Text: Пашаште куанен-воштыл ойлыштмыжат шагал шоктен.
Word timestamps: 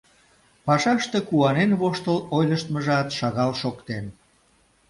Пашаште 0.65 1.19
куанен-воштыл 1.27 2.17
ойлыштмыжат 2.35 3.07
шагал 3.17 3.51
шоктен. 3.61 4.05